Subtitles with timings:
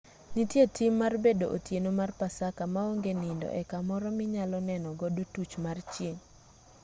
[0.35, 5.21] nitie tim mar bedo otieno mar pasaka ma onge nindo e kamoro minyalo neno godo
[5.33, 6.21] tuch mar chieng'